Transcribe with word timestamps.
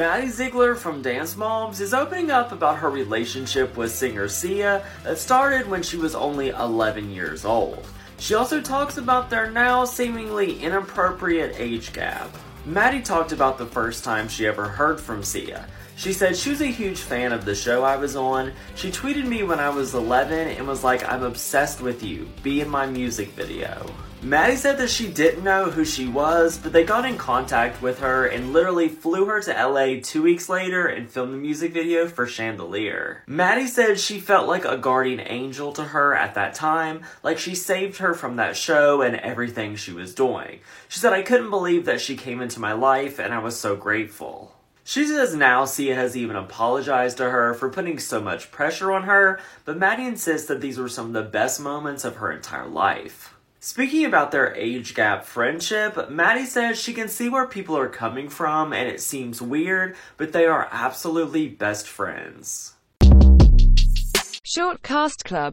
Maddie 0.00 0.30
Ziegler 0.30 0.76
from 0.76 1.02
Dance 1.02 1.36
Moms 1.36 1.78
is 1.78 1.92
opening 1.92 2.30
up 2.30 2.52
about 2.52 2.78
her 2.78 2.88
relationship 2.88 3.76
with 3.76 3.92
singer 3.92 4.28
Sia 4.28 4.82
that 5.04 5.18
started 5.18 5.68
when 5.68 5.82
she 5.82 5.98
was 5.98 6.14
only 6.14 6.48
11 6.48 7.12
years 7.12 7.44
old. 7.44 7.86
She 8.18 8.32
also 8.32 8.62
talks 8.62 8.96
about 8.96 9.28
their 9.28 9.50
now 9.50 9.84
seemingly 9.84 10.58
inappropriate 10.58 11.54
age 11.58 11.92
gap. 11.92 12.34
Maddie 12.66 13.00
talked 13.00 13.32
about 13.32 13.56
the 13.56 13.64
first 13.64 14.04
time 14.04 14.28
she 14.28 14.46
ever 14.46 14.68
heard 14.68 15.00
from 15.00 15.22
Sia. 15.22 15.66
She 15.96 16.12
said 16.12 16.36
she 16.36 16.50
was 16.50 16.60
a 16.60 16.66
huge 16.66 17.00
fan 17.00 17.32
of 17.32 17.44
the 17.46 17.54
show 17.54 17.84
I 17.84 17.96
was 17.96 18.16
on. 18.16 18.52
She 18.74 18.90
tweeted 18.90 19.26
me 19.26 19.42
when 19.42 19.60
I 19.60 19.70
was 19.70 19.94
11 19.94 20.48
and 20.48 20.68
was 20.68 20.84
like, 20.84 21.10
I'm 21.10 21.22
obsessed 21.22 21.80
with 21.80 22.02
you. 22.02 22.28
Be 22.42 22.60
in 22.60 22.68
my 22.68 22.86
music 22.86 23.30
video. 23.30 23.86
Maddie 24.22 24.56
said 24.56 24.76
that 24.76 24.90
she 24.90 25.10
didn't 25.10 25.44
know 25.44 25.70
who 25.70 25.82
she 25.82 26.06
was, 26.06 26.58
but 26.58 26.74
they 26.74 26.84
got 26.84 27.06
in 27.06 27.16
contact 27.16 27.80
with 27.80 28.00
her 28.00 28.26
and 28.26 28.52
literally 28.52 28.90
flew 28.90 29.24
her 29.24 29.40
to 29.40 29.50
LA 29.50 29.98
two 30.02 30.22
weeks 30.22 30.50
later 30.50 30.86
and 30.86 31.10
filmed 31.10 31.32
the 31.32 31.38
music 31.38 31.72
video 31.72 32.06
for 32.06 32.26
Chandelier. 32.26 33.22
Maddie 33.26 33.66
said 33.66 33.98
she 33.98 34.20
felt 34.20 34.46
like 34.46 34.66
a 34.66 34.76
guardian 34.76 35.20
angel 35.20 35.72
to 35.72 35.84
her 35.84 36.14
at 36.14 36.34
that 36.34 36.52
time, 36.52 37.02
like 37.22 37.38
she 37.38 37.54
saved 37.54 37.96
her 37.96 38.12
from 38.12 38.36
that 38.36 38.58
show 38.58 39.00
and 39.00 39.16
everything 39.16 39.74
she 39.74 39.92
was 39.92 40.14
doing. 40.14 40.60
She 40.88 40.98
said, 40.98 41.14
I 41.14 41.22
couldn't 41.22 41.48
believe 41.48 41.86
that 41.86 42.02
she 42.02 42.14
came 42.14 42.42
into 42.42 42.49
my 42.58 42.72
life 42.72 43.20
and 43.20 43.32
I 43.32 43.38
was 43.38 43.56
so 43.56 43.76
grateful. 43.76 44.56
She 44.82 45.06
says 45.06 45.36
now 45.36 45.66
Sia 45.66 45.94
has 45.94 46.16
even 46.16 46.34
apologized 46.34 47.18
to 47.18 47.30
her 47.30 47.54
for 47.54 47.70
putting 47.70 47.98
so 47.98 48.20
much 48.20 48.50
pressure 48.50 48.90
on 48.90 49.04
her, 49.04 49.38
but 49.64 49.78
Maddie 49.78 50.06
insists 50.06 50.48
that 50.48 50.60
these 50.60 50.78
were 50.78 50.88
some 50.88 51.06
of 51.06 51.12
the 51.12 51.22
best 51.22 51.60
moments 51.60 52.04
of 52.04 52.16
her 52.16 52.32
entire 52.32 52.66
life. 52.66 53.34
Speaking 53.60 54.06
about 54.06 54.32
their 54.32 54.54
age 54.54 54.94
gap 54.94 55.26
friendship, 55.26 56.08
Maddie 56.10 56.46
says 56.46 56.80
she 56.80 56.94
can 56.94 57.08
see 57.08 57.28
where 57.28 57.46
people 57.46 57.76
are 57.76 57.90
coming 57.90 58.30
from 58.30 58.72
and 58.72 58.88
it 58.88 59.02
seems 59.02 59.42
weird, 59.42 59.96
but 60.16 60.32
they 60.32 60.46
are 60.46 60.66
absolutely 60.72 61.46
best 61.46 61.86
friends. 61.86 62.72
Short 64.52 64.82
Cast 64.82 65.24
Club 65.24 65.48